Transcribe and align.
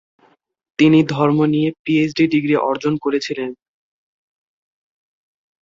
তিনি 0.79 0.99
ধর্ম 1.09 1.39
নিয়ে 1.45 1.69
পিএইচডি 1.83 2.23
ডিগ্রি 2.33 2.55
অর্জন 2.69 2.93
করেছিলেন। 2.97 3.49